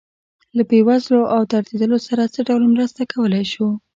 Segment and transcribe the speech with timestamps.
[0.57, 3.67] له بې وزلو او دردېدلو سره څه ډول مرسته کولی شو.